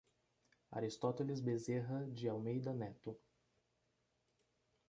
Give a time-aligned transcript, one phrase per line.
[0.71, 3.15] Aristoteles Bezerra de Almeida Neto